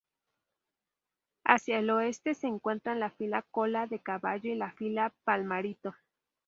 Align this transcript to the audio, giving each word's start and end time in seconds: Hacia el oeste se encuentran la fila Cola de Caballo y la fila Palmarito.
Hacia 1.45 1.77
el 1.77 1.91
oeste 1.91 2.33
se 2.33 2.47
encuentran 2.47 2.99
la 2.99 3.11
fila 3.11 3.43
Cola 3.51 3.85
de 3.85 3.99
Caballo 3.99 4.49
y 4.51 4.55
la 4.55 4.71
fila 4.71 5.13
Palmarito. 5.25 5.93